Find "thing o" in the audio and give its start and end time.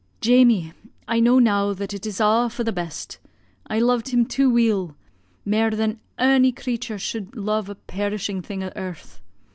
8.41-8.71